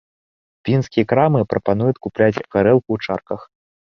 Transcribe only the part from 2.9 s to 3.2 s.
ў